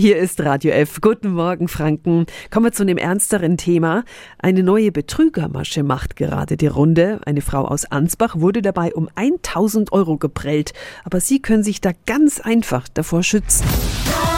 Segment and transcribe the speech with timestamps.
[0.00, 1.00] Hier ist Radio F.
[1.00, 2.26] Guten Morgen, Franken.
[2.52, 4.04] Kommen wir zu einem ernsteren Thema.
[4.38, 7.20] Eine neue Betrügermasche macht gerade die Runde.
[7.26, 10.72] Eine Frau aus Ansbach wurde dabei um 1000 Euro geprellt.
[11.02, 13.66] Aber Sie können sich da ganz einfach davor schützen.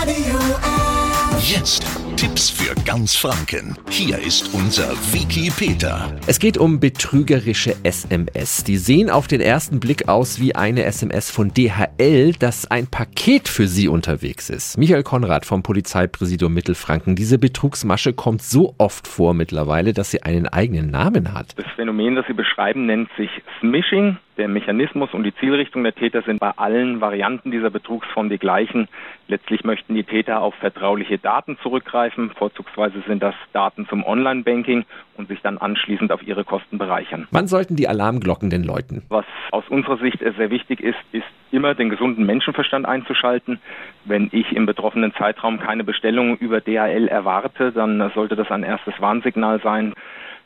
[0.01, 1.53] Radio F.
[1.53, 1.90] Jetzt
[2.21, 3.79] Tipps für ganz Franken.
[3.89, 6.15] Hier ist unser Wiki Peter.
[6.27, 8.63] Es geht um betrügerische SMS.
[8.63, 13.49] Die sehen auf den ersten Blick aus wie eine SMS von DHL, dass ein Paket
[13.49, 14.77] für Sie unterwegs ist.
[14.77, 17.17] Michael Konrad vom Polizeipräsidium Mittelfranken.
[17.17, 21.59] Diese Betrugsmasche kommt so oft vor mittlerweile, dass sie einen eigenen Namen hat.
[21.59, 24.19] Das Phänomen, das Sie beschreiben, nennt sich Smishing.
[24.41, 28.89] Der Mechanismus und die Zielrichtung der Täter sind bei allen Varianten dieser Betrugsform die gleichen.
[29.29, 32.31] Letztlich möchten die Täter auf vertrauliche Daten zurückgreifen.
[32.31, 34.87] Vorzugsweise sind das Daten zum Online-Banking
[35.19, 37.29] und sich dann anschließend auf ihre Kosten bereichern.
[37.33, 39.03] Wann sollten die Alarmglocken denn läuten?
[39.11, 43.59] Was aus unserer Sicht sehr wichtig ist, ist immer den gesunden Menschenverstand einzuschalten.
[44.07, 48.95] Wenn ich im betroffenen Zeitraum keine Bestellung über DHL erwarte, dann sollte das ein erstes
[49.01, 49.93] Warnsignal sein.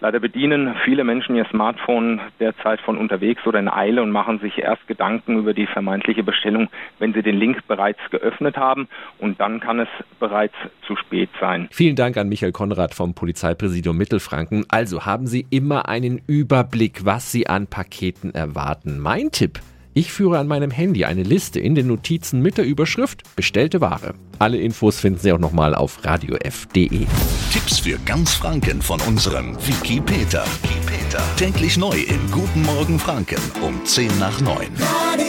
[0.05, 4.58] Leider bedienen viele Menschen ihr Smartphone derzeit von unterwegs oder in Eile und machen sich
[4.58, 8.86] erst Gedanken über die vermeintliche Bestellung, wenn sie den Link bereits geöffnet haben.
[9.16, 9.88] Und dann kann es
[10.20, 10.52] bereits
[10.86, 11.69] zu spät sein.
[11.70, 14.66] Vielen Dank an Michael Konrad vom Polizeipräsidium Mittelfranken.
[14.69, 18.98] Also haben Sie immer einen Überblick, was Sie an Paketen erwarten.
[18.98, 19.58] Mein Tipp.
[19.97, 24.14] Ich führe an meinem Handy eine Liste in den Notizen mit der Überschrift Bestellte Ware.
[24.41, 27.06] Alle Infos finden Sie auch nochmal auf radiof.de.
[27.53, 30.45] Tipps für ganz Franken von unserem Wiki Peter.
[30.62, 31.22] Wiki Peter.
[31.37, 34.67] Täglich neu im Guten Morgen Franken um 10 nach 9.
[34.81, 35.23] Radio